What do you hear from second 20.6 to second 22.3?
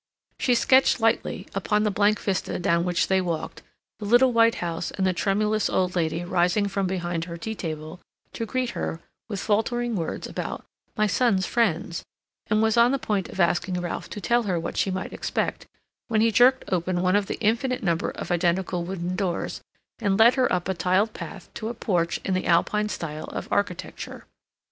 a tiled path to a porch